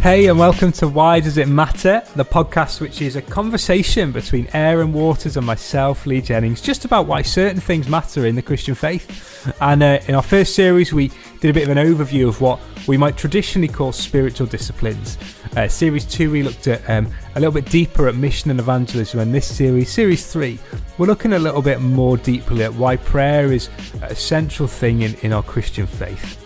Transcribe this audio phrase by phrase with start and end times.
[0.00, 4.48] Hey, and welcome to Why Does It Matter, the podcast which is a conversation between
[4.54, 8.74] Aaron Waters and myself, Lee Jennings, just about why certain things matter in the Christian
[8.74, 9.54] faith.
[9.60, 12.60] And uh, in our first series, we did a bit of an overview of what
[12.88, 15.18] we might traditionally call spiritual disciplines.
[15.54, 19.20] Uh, series two, we looked at um, a little bit deeper at mission and evangelism,
[19.20, 20.58] and this series, series three,
[20.96, 23.68] we're looking a little bit more deeply at why prayer is
[24.00, 26.38] a central thing in, in our Christian faith.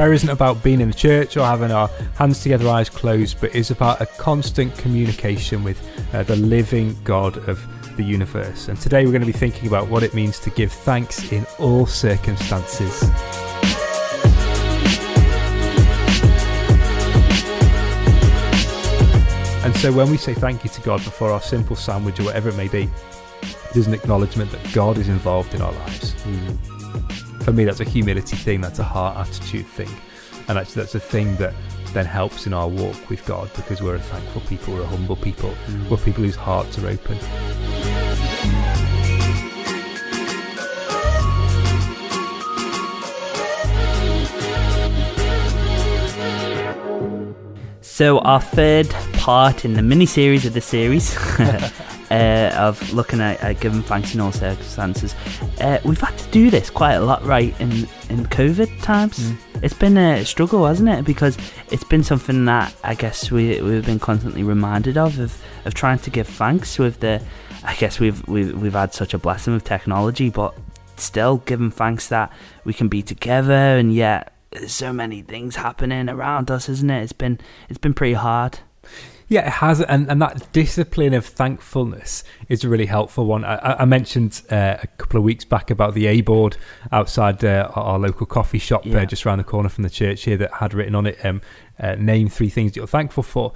[0.00, 3.54] Prayer isn't about being in the church or having our hands together, eyes closed, but
[3.54, 5.78] is about a constant communication with
[6.14, 7.62] uh, the living God of
[7.98, 8.68] the universe.
[8.68, 11.44] And today we're going to be thinking about what it means to give thanks in
[11.58, 13.02] all circumstances.
[19.62, 22.48] And so when we say thank you to God before our simple sandwich or whatever
[22.48, 22.88] it may be,
[23.74, 26.14] there's an acknowledgement that God is involved in our lives.
[26.24, 26.79] Mm
[27.42, 29.90] for me, that's a humility thing, that's a heart attitude thing.
[30.48, 31.54] And actually, that's a thing that
[31.92, 35.16] then helps in our walk with God because we're a thankful people, we're a humble
[35.16, 35.90] people, mm.
[35.90, 37.18] we're people whose hearts are open.
[47.80, 51.14] So, our third part in the mini series of the series
[52.10, 55.14] uh, of looking at, at, giving thanks in all circumstances.
[55.60, 57.70] Uh, we've had to do this quite a lot, right, in
[58.08, 59.18] in COVID times.
[59.18, 59.36] Mm.
[59.62, 61.04] It's been a struggle, hasn't it?
[61.04, 61.36] Because
[61.70, 65.98] it's been something that I guess we we've been constantly reminded of of, of trying
[66.00, 67.22] to give thanks with the.
[67.62, 70.54] I guess we've we've we've had such a blessing with technology, but
[70.96, 72.32] still giving thanks that
[72.64, 77.02] we can be together and yet there's so many things happening around us, isn't it?
[77.02, 77.38] It's been
[77.68, 78.58] it's been pretty hard.
[79.30, 83.44] Yeah, it has, and, and that discipline of thankfulness is a really helpful one.
[83.44, 86.56] I, I mentioned uh, a couple of weeks back about the A board
[86.90, 89.02] outside uh, our local coffee shop, uh, yeah.
[89.02, 91.40] uh, just around the corner from the church here, that had written on it, um,
[91.78, 93.52] uh, "Name three things you're thankful for,"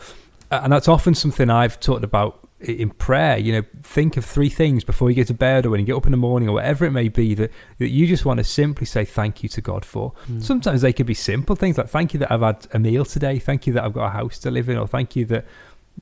[0.52, 4.84] and that's often something I've talked about in prayer, you know, think of three things
[4.84, 6.84] before you get to bed or when you get up in the morning or whatever
[6.84, 9.84] it may be that, that you just want to simply say thank you to God
[9.84, 10.12] for.
[10.30, 10.42] Mm.
[10.42, 13.38] Sometimes they could be simple things like thank you that I've had a meal today,
[13.38, 15.44] thank you that I've got a house to live in, or thank you that,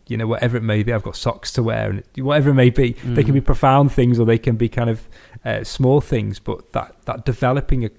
[0.06, 2.70] you know, whatever it may be, I've got socks to wear, and whatever it may
[2.70, 2.94] be.
[2.94, 3.14] Mm.
[3.14, 3.46] They can be hmm.
[3.46, 5.08] profound things or they can be kind of
[5.44, 7.90] uh, small things, but that, that developing a,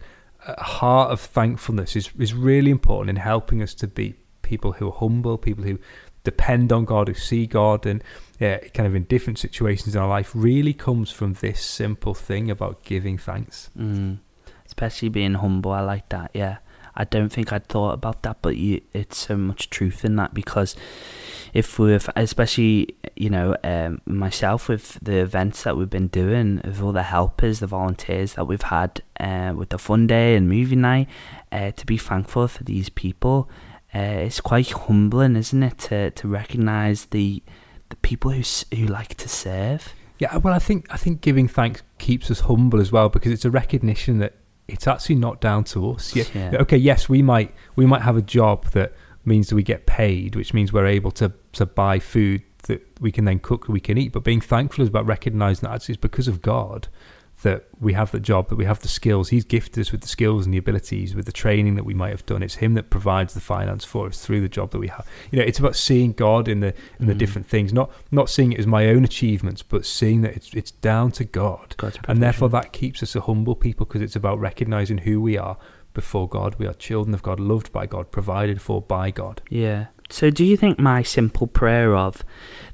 [0.46, 4.90] a heart of thankfulness is, is really important in helping us to be people who
[4.90, 5.80] are humble, people who
[6.24, 8.04] depend on God, who see God, and
[8.40, 12.52] yeah, kind of in different situations in our life, really comes from this simple thing
[12.52, 13.70] about giving thanks.
[13.78, 14.20] Mm.
[14.66, 16.32] Especially being humble, I like that.
[16.34, 16.58] Yeah,
[16.96, 20.34] I don't think I'd thought about that, but you, it's so much truth in that
[20.34, 20.76] because
[21.54, 26.82] if we've, especially you know, um, myself with the events that we've been doing, with
[26.82, 30.76] all the helpers, the volunteers that we've had uh, with the fun day and movie
[30.76, 31.08] night,
[31.52, 33.50] uh, to be thankful for these people
[33.96, 37.44] uh, it's quite humbling, isn't it, to to recognise the
[37.90, 38.42] the people who
[38.76, 39.94] who like to serve.
[40.18, 43.46] Yeah, well, I think I think giving thanks keeps us humble as well because it's
[43.46, 44.34] a recognition that
[44.74, 46.16] it's actually not down to us.
[46.16, 46.58] Yeah, yeah.
[46.62, 46.78] Okay.
[46.78, 48.94] Yes, we might we might have a job that
[49.26, 53.12] means that we get paid, which means we're able to to buy food that we
[53.12, 54.12] can then cook, we can eat.
[54.12, 56.88] But being thankful is about recognizing that actually it's because of God
[57.44, 59.30] that we have the job, that we have the skills.
[59.30, 62.10] He's gifted us with the skills and the abilities, with the training that we might
[62.10, 62.42] have done.
[62.42, 65.08] It's Him that provides the finance for us through the job that we have.
[65.32, 67.18] You know, it's about seeing God in the in the mm.
[67.18, 70.72] different things, not not seeing it as my own achievements, but seeing that it's it's
[70.72, 71.76] down to God,
[72.08, 75.58] and therefore that keeps us a humble people because it's about recognizing who we are
[75.94, 76.56] before God.
[76.56, 79.42] We are children of God, loved by God, provided for by God.
[79.50, 79.88] Yeah.
[80.10, 82.24] So, do you think my simple prayer of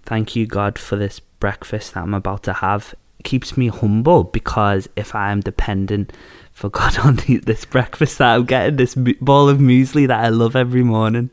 [0.04, 4.88] "Thank you, God, for this breakfast that I'm about to have" keeps me humble because
[4.96, 6.14] if I am dependent
[6.52, 10.56] for God on this breakfast that I'm getting, this bowl of muesli that I love
[10.56, 11.32] every morning,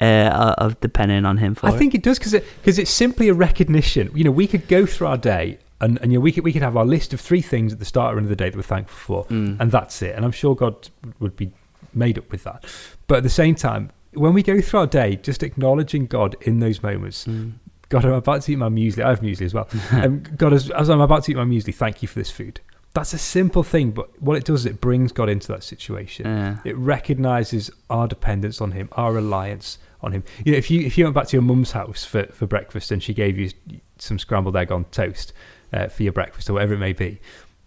[0.00, 1.66] uh, of depending on Him for.
[1.66, 4.10] I think it does because because it, it's simply a recognition.
[4.14, 5.58] You know, we could go through our day.
[5.80, 7.80] And, and you know, we could we could have our list of three things at
[7.80, 9.58] the start or end of the day that we're thankful for, mm.
[9.58, 10.14] and that's it.
[10.14, 11.50] And I'm sure God would be
[11.92, 12.64] made up with that.
[13.08, 16.60] But at the same time, when we go through our day, just acknowledging God in
[16.60, 17.54] those moments, mm.
[17.92, 19.04] God, I'm about to eat my muesli.
[19.04, 19.68] I have muesli as well.
[19.92, 22.60] um, God, as, as, I'm about to eat my muesli, thank you for this food.
[22.94, 26.26] That's a simple thing, but what it does is it brings God into that situation.
[26.26, 26.58] Yeah.
[26.64, 30.24] It recognizes our dependence on Him, our reliance on Him.
[30.42, 32.90] You know, if you if you went back to your mum's house for, for breakfast
[32.90, 33.50] and she gave you
[33.98, 35.34] some scrambled egg on toast
[35.72, 37.20] uh, for your breakfast or whatever it may be,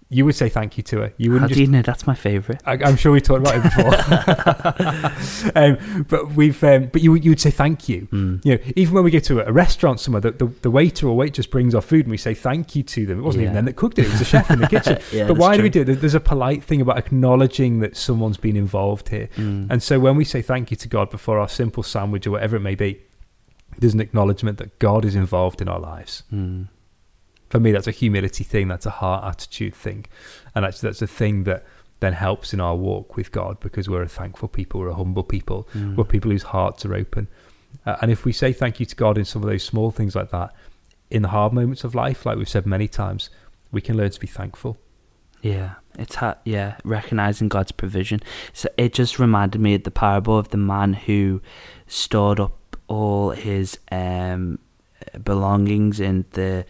[0.09, 1.13] you would say thank you to her.
[1.17, 2.61] You wouldn't do just you know that's my favourite?
[2.63, 6.63] I, I'm sure we talked about it before, um, but we've.
[6.63, 8.07] Um, but you you would say thank you.
[8.11, 8.45] Mm.
[8.45, 11.15] You know, even when we go to a restaurant somewhere, the, the, the waiter or
[11.15, 13.19] waitress brings our food and we say thank you to them.
[13.19, 14.99] It wasn't even them that cooked it; it was the chef in the kitchen.
[15.11, 15.85] Yeah, but why do we do it?
[15.85, 19.29] There's a polite thing about acknowledging that someone's been involved here.
[19.35, 19.67] Mm.
[19.69, 22.57] And so when we say thank you to God before our simple sandwich or whatever
[22.57, 23.01] it may be,
[23.77, 26.23] there's an acknowledgement that God is involved in our lives.
[26.33, 26.67] Mm.
[27.55, 28.67] For me, that's a humility thing.
[28.67, 30.07] That's a heart attitude thing,
[30.53, 31.63] and actually, that's a thing that
[32.01, 35.23] then helps in our walk with God because we're a thankful people, we're a humble
[35.23, 35.95] people, Mm.
[35.95, 37.29] we're people whose hearts are open.
[37.85, 40.17] Uh, and if we say thank you to God in some of those small things
[40.17, 40.53] like that,
[41.09, 43.29] in the hard moments of life, like we've said many times,
[43.71, 44.77] we can learn to be thankful.
[45.41, 48.19] Yeah, it's ha- yeah, recognizing God's provision.
[48.51, 51.41] So it just reminded me of the parable of the man who
[51.87, 54.59] stored up all his um,
[55.23, 56.65] belongings in the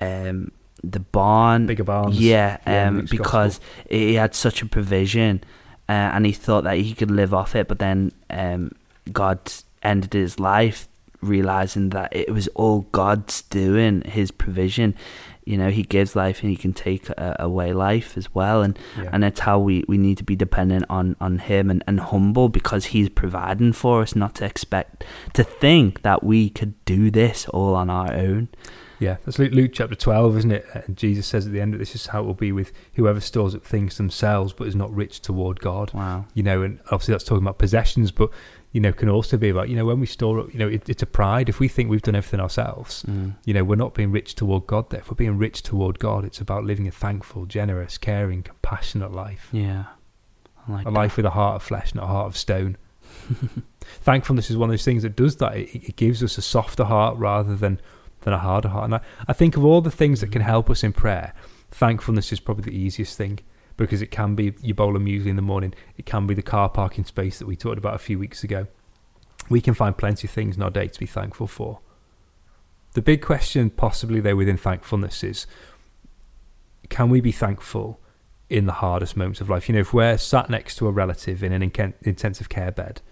[0.00, 0.52] um,
[0.82, 1.66] the barn.
[1.66, 2.20] Bigger barns.
[2.20, 3.60] yeah, Yeah, um, because
[3.90, 5.42] he had such a provision,
[5.88, 7.68] uh, and he thought that he could live off it.
[7.68, 8.72] But then um,
[9.12, 9.40] God
[9.82, 10.88] ended his life
[11.22, 14.94] realizing that it was all God's doing, His provision.
[15.44, 18.78] You know, He gives life and He can take uh, away life as well, and
[18.96, 19.10] Yeah.
[19.12, 22.48] and it's how we, we need to be dependent on, on him and, and humble
[22.48, 27.48] because he's providing for us not to expect to think that we could do this
[27.48, 28.48] all on our own
[28.98, 30.66] Yeah, that's Luke, Luke chapter 12, isn't it?
[30.72, 33.20] And Jesus says at the end of this is how it will be with whoever
[33.20, 35.92] stores up things themselves but is not rich toward God.
[35.92, 38.30] wow You know, and obviously that's talking about possessions, but,
[38.72, 40.88] you know, can also be about, you know, when we store up, you know, it,
[40.88, 41.48] it's a pride.
[41.48, 43.34] If we think we've done everything ourselves, mm.
[43.44, 45.00] you know, we're not being rich toward God there.
[45.00, 49.48] If we're being rich toward God, it's about living a thankful, generous, caring, compassionate life.
[49.52, 49.84] yeah
[50.68, 50.92] like A that.
[50.92, 52.76] life with a heart of flesh, not a heart of stone.
[53.80, 55.56] Thankfulness is one of those things that does that.
[55.56, 57.80] It, it gives us a softer heart rather than,
[58.26, 58.86] than a harder heart.
[58.86, 60.46] And I, I think of all the things that can mm.
[60.46, 61.32] help us in prayer,
[61.70, 63.38] thankfulness is probably the easiest thing
[63.76, 65.72] because it can be your bowl of muesli in the morning.
[65.96, 68.66] It can be the car parking space that we talked about a few weeks ago.
[69.48, 71.78] We can find plenty of things in our day to be thankful for.
[72.94, 75.46] The big question, possibly though, within thankfulness is
[76.88, 78.00] can we be thankful
[78.50, 79.68] in the hardest moments of life?
[79.68, 83.02] You know, if we're sat next to a relative in an inken- intensive care bed,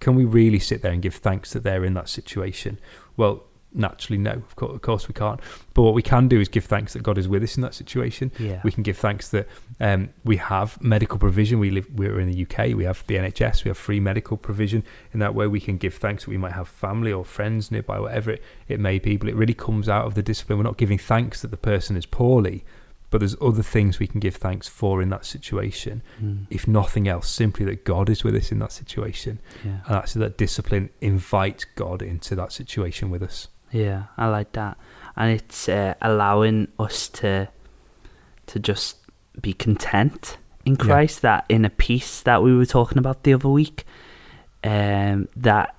[0.00, 2.80] can we really sit there and give thanks that they're in that situation?
[3.16, 4.32] Well, naturally, no.
[4.32, 5.40] Of course, of course we can't.
[5.74, 7.74] But what we can do is give thanks that God is with us in that
[7.74, 8.32] situation.
[8.38, 9.48] yeah We can give thanks that
[9.80, 11.58] um, we have medical provision.
[11.58, 11.88] We live.
[11.94, 12.74] We're in the UK.
[12.76, 13.64] We have the NHS.
[13.64, 14.84] We have free medical provision.
[15.12, 17.98] In that way, we can give thanks that we might have family or friends nearby,
[17.98, 19.16] whatever it, it may be.
[19.16, 20.58] But it really comes out of the discipline.
[20.58, 22.64] We're not giving thanks that the person is poorly,
[23.12, 26.02] but there's other things we can give thanks for in that situation.
[26.20, 26.46] Mm.
[26.48, 30.20] If nothing else, simply that God is with us in that situation, yeah and actually
[30.20, 33.48] that discipline invites God into that situation with us.
[33.72, 34.76] Yeah, I like that,
[35.16, 37.48] and it's uh, allowing us to
[38.46, 38.98] to just
[39.40, 40.84] be content in Yeah.
[40.84, 41.22] Christ.
[41.22, 43.84] That inner peace that we were talking about the other week.
[44.64, 45.74] Um, that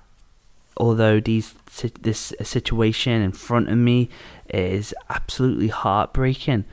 [0.76, 1.54] although these
[2.02, 4.08] this situation in front of me
[4.52, 6.64] is absolutely heartbreaking,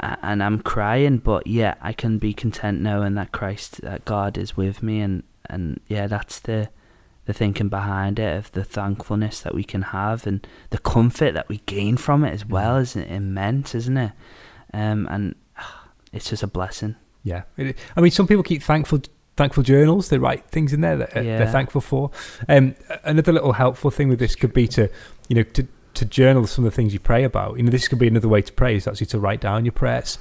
[0.00, 4.56] and I'm crying, but yeah, I can be content knowing that Christ, that God is
[4.56, 6.70] with me, and and yeah, that's the
[7.24, 11.48] the thinking behind it of the thankfulness that we can have and the comfort that
[11.48, 14.12] we gain from it as well is immense, isn't it?
[14.74, 16.96] Um, and ah, it's just a blessing.
[17.24, 19.00] Yeah, I mean, some people keep thankful
[19.36, 20.08] thankful journals.
[20.08, 21.38] They write things in there that uh, Yeah.
[21.38, 22.10] they're thankful for.
[22.48, 22.74] Um,
[23.04, 24.88] another little helpful thing with this could be to,
[25.28, 27.56] you know, to to journal some of the things you pray about.
[27.58, 29.72] You know, this could be another way to pray is actually to write down your
[29.72, 30.18] prayers,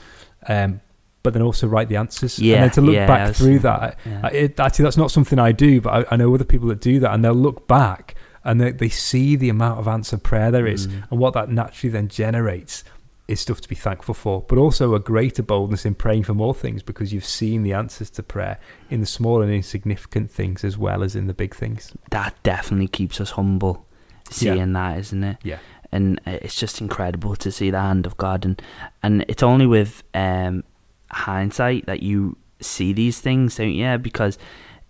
[0.47, 0.81] um,
[1.23, 2.39] but then also write the answers.
[2.39, 3.97] Yeah, and then to look yeah, back through that.
[4.05, 4.27] Yeah.
[4.27, 6.99] It, actually, that's not something I do, but I, I know other people that do
[6.99, 10.65] that, and they'll look back and they, they see the amount of answered prayer there
[10.65, 11.03] is, Mm.
[11.11, 12.83] and what that naturally then generates
[13.27, 16.53] is stuff to be thankful for, but also a greater boldness in praying for more
[16.55, 18.57] things because you've seen the answers to prayer
[18.89, 21.93] in the small and insignificant things as well as in the big things.
[22.09, 23.85] that definitely keeps us humble,
[24.31, 25.37] seeing that, isn't it?
[25.43, 25.59] Yeah.
[25.93, 28.61] and uh, it's just incredible to see the hand of God and
[29.03, 30.63] and it's only with um
[31.11, 34.37] hindsight that you see these things don't you because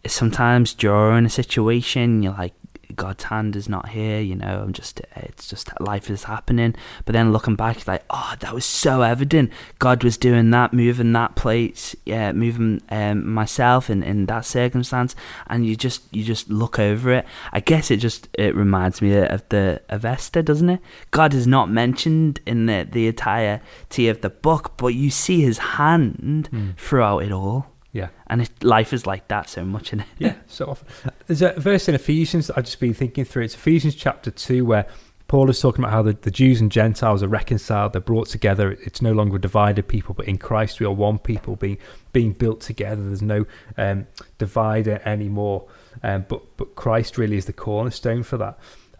[0.05, 2.53] sometimes during a situation you're like
[2.95, 6.75] God's hand is not here you know I'm just it's just life is happening.
[7.05, 9.51] But then looking back it's like oh that was so evident.
[9.79, 15.15] God was doing that moving that place yeah moving um, myself in, in that circumstance.
[15.47, 17.25] And you just you just look over it.
[17.51, 20.79] I guess it just it reminds me of the of Esther doesn't it?
[21.11, 25.57] God is not mentioned in the the entirety of the book but you see his
[25.57, 27.67] hand throughout it all.
[27.93, 28.07] Yeah.
[28.27, 30.07] and it, life is like that so much in it?
[30.17, 31.11] Yeah, so often.
[31.31, 33.43] There's a verse in Ephesians that I've just been thinking through.
[33.43, 34.85] It's Ephesians chapter 2 where
[35.29, 38.73] Paul is talking about how the, the Jews and Gentiles are reconciled, they're brought together.
[38.73, 41.77] It's no longer divided people, but in Christ we are one people being
[42.11, 43.01] being built together.
[43.01, 43.45] There's no
[43.77, 44.07] um,
[44.39, 45.69] divider anymore.
[46.03, 48.59] Um, but but Christ really is the cornerstone for that.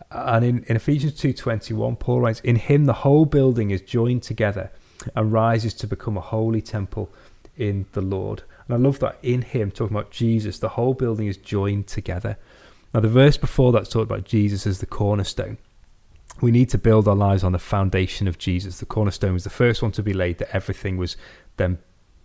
[0.09, 4.71] And in, in Ephesians 2.21, Paul writes, In him the whole building is joined together
[5.17, 7.11] and rises to become a holy temple
[7.57, 8.43] in the Lord.
[8.71, 12.37] And I love that in him, talking about Jesus, the whole building is joined together.
[12.93, 15.57] Now, the verse before that talked about Jesus as the cornerstone.
[16.39, 18.79] We need to build our lives on the foundation of Jesus.
[18.79, 21.17] The cornerstone was the first one to be laid, that everything was
[21.57, 21.79] then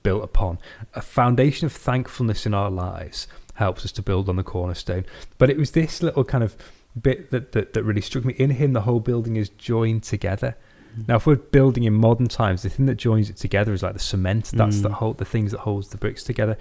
[0.04, 0.60] built upon.
[0.94, 5.04] A foundation of thankfulness in our lives helps us to build on the cornerstone.
[5.38, 6.56] But it was this little kind of
[7.00, 8.34] bit that, that, that really struck me.
[8.34, 10.56] In him, the whole building is joined together.
[11.06, 13.92] Now, if we're building in modern times, the thing that joins it together is like
[13.92, 14.50] the cement.
[14.54, 14.82] That's mm.
[14.82, 16.56] the whole, the things that holds the bricks together.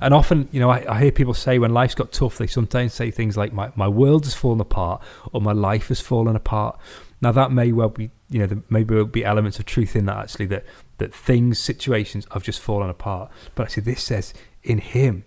[0.00, 2.94] And often, you know, I, I, hear people say when life's got tough, they sometimes
[2.94, 6.78] say things like, "My my world has fallen apart," or "My life has fallen apart."
[7.20, 10.06] Now, that may well be, you know, there maybe will be elements of truth in
[10.06, 10.64] that actually that
[10.98, 13.30] that things, situations have just fallen apart.
[13.54, 14.32] But actually, this says,
[14.62, 15.24] "In Him,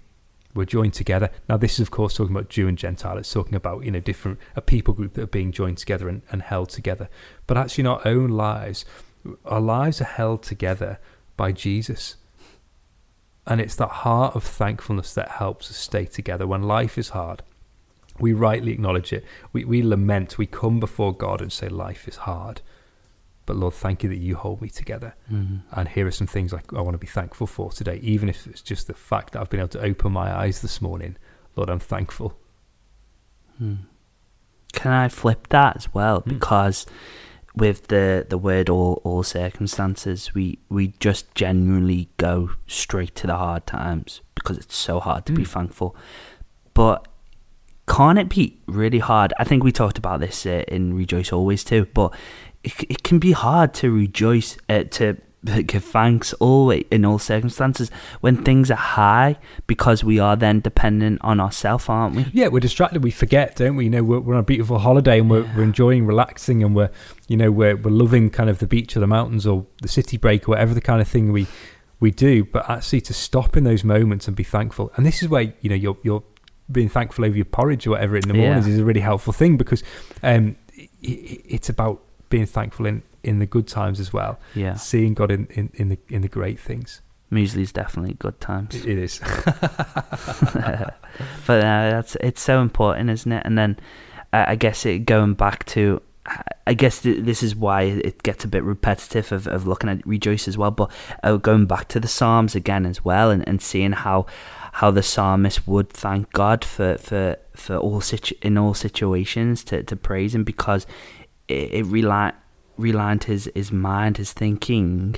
[0.54, 1.30] were joined together.
[1.50, 3.18] Now, this is of course talking about Jew and Gentile.
[3.18, 6.22] It's talking about you know different a people group that are being joined together and,
[6.32, 7.10] and held together.
[7.48, 8.86] But actually, in our own lives,
[9.46, 11.00] our lives are held together
[11.38, 12.16] by Jesus.
[13.46, 17.44] And it's that heart of thankfulness that helps us stay together when life is hard.
[18.20, 19.26] We rightly acknowledge it.
[19.52, 20.38] We, we lament.
[20.38, 22.62] We come before God and say, Life is hard.
[23.46, 25.16] But Lord, thank you that you hold me together.
[25.32, 25.58] Mm-hmm.
[25.72, 28.48] And here are some things I, I want to be thankful for today, even if
[28.48, 31.18] it's just the fact that I've been able to open my eyes this morning.
[31.56, 32.38] Lord, I'm thankful.
[33.58, 33.76] Hmm.
[34.72, 36.22] Can I flip that as well?
[36.22, 36.30] Hmm.
[36.30, 36.86] Because
[37.56, 43.36] with the, the word all, all circumstances, we, we just genuinely go straight to the
[43.36, 45.50] hard times because it's so hard to be hmm.
[45.50, 45.96] thankful.
[46.74, 47.08] But
[47.88, 49.34] can't it be really hard?
[49.38, 52.14] I think we talked about this uh, in Rejoice Always too, but
[52.64, 55.18] it, it can be hard to rejoice, uh, to
[55.66, 57.92] give thanks always in all circumstances
[58.22, 62.26] when things are high because we are then dependent on ourselves, aren't we?
[62.34, 63.04] Yeah, we're distracted.
[63.04, 63.86] We forget, don't we?
[63.86, 65.58] You know, we're, we're on a beautiful holiday and we're, yeah.
[65.58, 66.90] we're enjoying relaxing and we're,
[67.28, 70.18] you know, we're, we're loving kind of the beach or the mountains or the city
[70.18, 71.48] break or whatever the kind of thing we
[72.00, 72.44] we do.
[72.44, 75.70] But actually, to stop in those moments and be thankful, and this is where you
[75.70, 76.24] know you're you're
[76.72, 78.74] being thankful over your porridge or whatever in the mornings yeah.
[78.74, 79.84] is a really helpful thing because
[80.22, 82.04] um, it, it's about
[82.34, 84.40] being thankful in, in the good times as well.
[84.56, 84.74] Yeah.
[84.74, 87.04] Seeing God in, in, in the in the great things.
[87.32, 88.74] is definitely good times.
[88.74, 89.20] It is.
[91.46, 93.44] but uh, that's it's so important, isn't it?
[93.46, 93.80] And then
[94.34, 96.02] uh, I guess it going back to
[96.66, 100.08] I guess th- this is why it gets a bit repetitive of, of looking at
[100.08, 100.90] rejoice as well, but
[101.22, 104.26] uh, going back to the Psalms again as well, and, and seeing how
[104.78, 109.84] how the psalmist would thank God for for for all situ- in all situations to
[109.84, 110.88] to praise Him because
[111.48, 112.34] it, it relied
[112.78, 115.16] reliant his his mind, his thinking,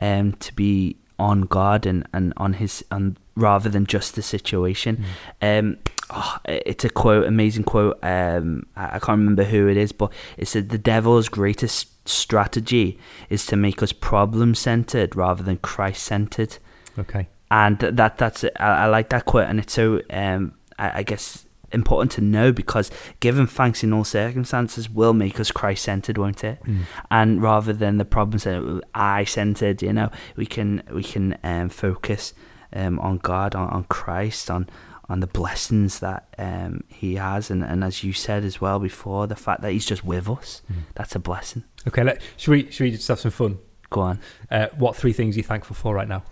[0.00, 5.04] um, to be on God and, and on his on rather than just the situation.
[5.40, 5.58] Mm.
[5.58, 5.78] Um,
[6.10, 7.98] oh, it's a quote, amazing quote.
[8.02, 12.98] Um, I, I can't remember who it is, but it said the devil's greatest strategy
[13.30, 16.58] is to make us problem centered rather than Christ centered.
[16.98, 21.02] Okay, and that that's I, I, like that quote, and it's so um, I, I
[21.02, 26.18] guess important to know because giving thanks in all circumstances will make us Christ centered,
[26.18, 26.62] won't it?
[26.64, 26.82] Mm.
[27.10, 31.68] And rather than the problems that I centered, you know, we can we can um,
[31.68, 32.34] focus
[32.72, 34.68] um, on God, on, on Christ, on
[35.08, 39.26] on the blessings that um, He has, and, and as you said as well before,
[39.26, 40.78] the fact that He's just with us, mm.
[40.94, 41.64] that's a blessing.
[41.86, 43.58] Okay, let, should we should we just have some fun?
[43.90, 44.20] Go on.
[44.50, 46.24] Uh, what three things are you thankful for right now?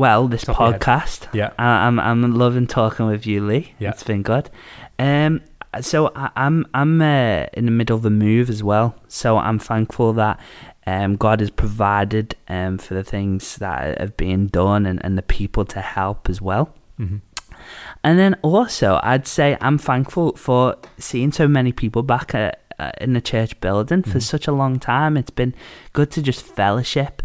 [0.00, 1.28] Well, this Top podcast.
[1.34, 3.74] Yeah, I, am I'm, I'm loving talking with you, Lee.
[3.78, 4.48] Yeah, it's been good.
[4.98, 5.42] Um,
[5.82, 8.94] so I, am I'm, I'm uh, in the middle of a move as well.
[9.08, 10.40] So I'm thankful that
[10.86, 15.22] um, God has provided um, for the things that have been done and, and the
[15.22, 16.74] people to help as well.
[16.98, 17.18] Mm-hmm.
[18.02, 22.92] And then also, I'd say I'm thankful for seeing so many people back at, uh,
[23.02, 24.20] in the church building for mm-hmm.
[24.20, 25.18] such a long time.
[25.18, 25.54] It's been
[25.92, 27.20] good to just fellowship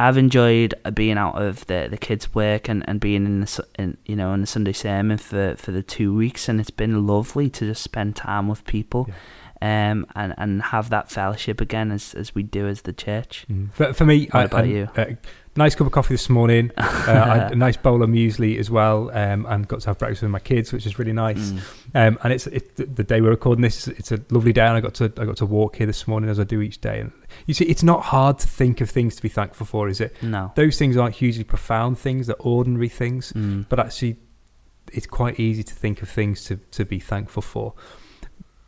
[0.00, 3.98] I've enjoyed being out of the, the kids' work and, and being in the in,
[4.06, 7.50] you know in the Sunday sermon for, for the two weeks, and it's been lovely
[7.50, 9.06] to just spend time with people.
[9.08, 9.14] Yeah.
[9.62, 13.44] Um, and, and have that fellowship again as, as we do as the church.
[13.52, 13.70] Mm.
[13.74, 14.88] For, for me, what I, about I, you?
[14.96, 15.04] Uh,
[15.56, 16.70] nice cup of coffee this morning.
[17.00, 20.30] Uh, a nice bowl of muesli as well, um, and got to have breakfast with
[20.30, 21.50] my kids, which is really nice.
[21.50, 21.60] Mm.
[21.94, 23.88] Um, and it's it, the day we're recording this.
[23.88, 26.30] It's a lovely day, and I got to I got to walk here this morning
[26.30, 27.00] as I do each day.
[27.00, 27.10] And
[27.46, 30.14] you see, it's not hard to think of things to be thankful for, is it?
[30.22, 33.32] No, those things aren't hugely profound things; they're ordinary things.
[33.32, 33.66] Mm.
[33.68, 34.18] But actually,
[34.92, 37.74] it's quite easy to think of things to to be thankful for.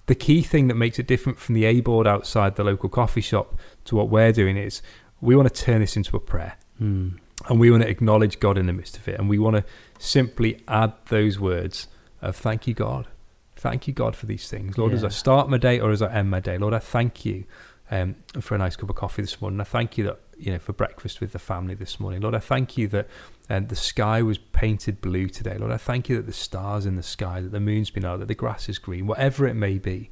[0.06, 3.20] the key thing that makes it different from the A board outside the local coffee
[3.20, 4.82] shop to what we're doing is
[5.20, 6.56] we want to turn this into a prayer.
[6.82, 7.18] Mm.
[7.48, 9.18] And we want to acknowledge God in the midst of it.
[9.18, 9.64] And we want to
[9.98, 11.88] simply add those words
[12.20, 13.08] of thank you, God.
[13.56, 14.76] Thank you, God, for these things.
[14.78, 14.98] Lord, Yeah.
[14.98, 17.44] as I start my day or as I end my day, Lord, I thank you
[17.90, 19.60] um, for a nice cup of coffee this morning.
[19.60, 22.22] I thank you that, you know, for breakfast with the family this morning.
[22.22, 23.06] Lord, I thank you that
[23.50, 25.58] um, the sky was painted blue today.
[25.58, 28.20] Lord, I thank you that the stars in the sky, that the moon's been out,
[28.20, 30.10] that the grass is green, whatever it may be,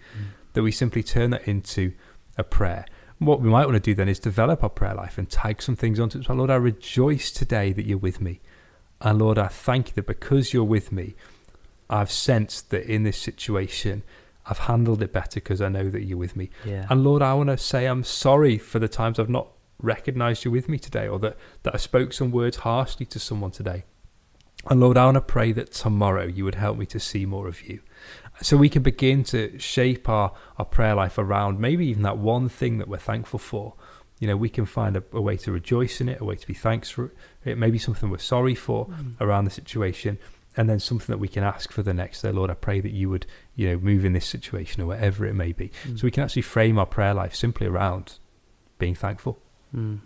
[0.52, 1.92] that we simply turn that into
[2.36, 2.84] a prayer.
[3.20, 5.76] What we might want to do then is develop our prayer life and tag some
[5.76, 6.24] things onto it.
[6.24, 8.40] So, Lord, I rejoice today that you're with me.
[9.02, 11.14] And Lord, I thank you that because you're with me,
[11.90, 14.04] I've sensed that in this situation,
[14.46, 16.48] I've handled it better because I know that you're with me.
[16.64, 16.86] Yeah.
[16.88, 19.48] And Lord, I want to say I'm sorry for the times I've not
[19.78, 23.50] recognized you with me today or that, that I spoke some words harshly to someone
[23.50, 23.84] today.
[24.68, 27.48] And Lord, I want to pray that tomorrow you would help me to see more
[27.48, 27.80] of you.
[28.42, 32.48] So we can begin to shape our, our prayer life around maybe even that one
[32.48, 33.74] thing that we're thankful for.
[34.18, 36.46] You know, we can find a, a way to rejoice in it, a way to
[36.46, 37.12] be thanks for
[37.44, 38.88] it, maybe something we're sorry for
[39.20, 40.18] around the situation,
[40.56, 42.30] and then something that we can ask for the next day.
[42.30, 43.24] Lord, I pray that you would,
[43.56, 45.70] you know, move in this situation or whatever it may be.
[45.86, 45.98] Mm.
[45.98, 48.18] So we can actually frame our prayer life simply around
[48.78, 49.38] being thankful.
[49.74, 50.00] Mm.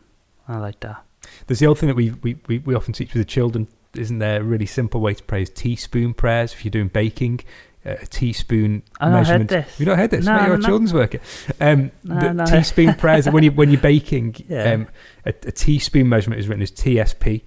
[0.47, 1.05] I like that.
[1.47, 4.19] There's the old thing that we, we, we, we often teach with the children, isn't
[4.19, 4.41] there?
[4.41, 6.53] A really simple way to pray is teaspoon prayers.
[6.53, 7.41] If you're doing baking,
[7.87, 9.51] uh, a teaspoon I've heard measurement.
[9.51, 9.67] this.
[9.71, 10.25] Have you not heard this?
[10.25, 11.19] No, Mate, you're a children's worker.
[11.61, 12.45] Um, No, the no.
[12.47, 14.73] teaspoon prayers, when, you, when you're baking, Yeah.
[14.73, 14.89] um,
[15.27, 17.43] a, a teaspoon measurement is written as TSP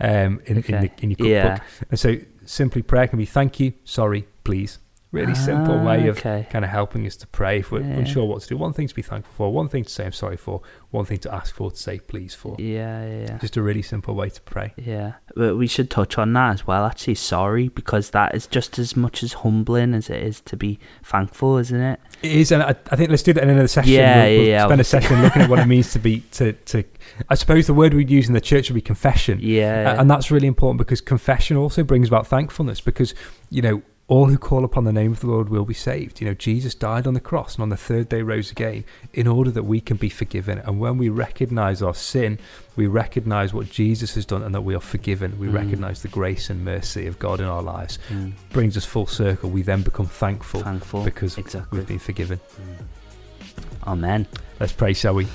[0.00, 1.28] um, in, in, the, in your cookbook.
[1.28, 1.58] Yeah.
[1.90, 4.78] And so simply prayer can be thank you, sorry, please.
[5.14, 6.46] Really simple Ah, way of okay.
[6.50, 7.98] kind of helping us to pray if we're Yeah.
[8.00, 8.56] unsure what to do.
[8.56, 11.18] One thing to be thankful for, one thing to say I'm sorry for, one thing
[11.18, 12.56] to ask for, to say please for.
[12.58, 13.38] Yeah, yeah, yeah.
[13.38, 14.74] Just a really simple way to pray.
[14.76, 16.84] Yeah, but we should touch on that as well.
[16.84, 20.78] Actually, sorry because that is just as much as humbling as it is to be
[21.04, 22.00] thankful, isn't it?
[22.22, 23.92] It is, and I, I think let's do that in another session.
[23.92, 26.20] Yeah, we'll, yeah, we'll yeah, spend a session looking at what it means to be
[26.32, 26.84] to to.
[27.28, 29.38] I suppose the word we'd use in the church would be confession.
[29.40, 33.14] Yeah, And that's really important because confession also brings about thankfulness because,
[33.50, 36.20] you know, all who call upon the name of the Lord will be saved.
[36.20, 38.84] You know, Jesus died on the cross and on the third day rose again
[39.14, 40.58] in order that we can be forgiven.
[40.58, 42.38] And when we recognize our sin,
[42.76, 45.38] we recognize what Jesus has done and that we are forgiven.
[45.38, 45.54] We Mm.
[45.54, 47.98] recognize the grace and mercy of God in our lives.
[48.10, 49.48] Mm, Brings us full circle.
[49.48, 51.78] We then become thankful thankful because exactly.
[51.78, 52.40] we've been forgiven.
[52.60, 53.86] Mm.
[53.86, 54.26] Amen.
[54.60, 55.26] Let's pray, shall we?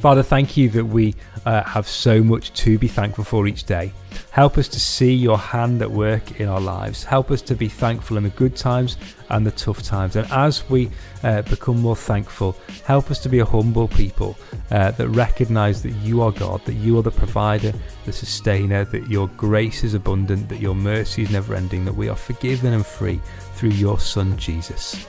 [0.00, 3.92] Father, thank you that we uh, have so much to be thankful for each day.
[4.30, 7.04] Help us to see your hand at work in our lives.
[7.04, 8.96] Help us to be thankful in the good times
[9.28, 10.16] and the tough times.
[10.16, 10.90] And as we
[11.22, 14.38] uh, become more thankful, help us to be a humble people
[14.70, 17.74] uh, that recognize that you are God, that you are the provider,
[18.06, 22.08] the sustainer, that your grace is abundant, that your mercy is never ending, that we
[22.08, 23.20] are forgiven and free
[23.54, 25.06] through your Son, Jesus.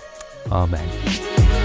[0.51, 1.60] Amen.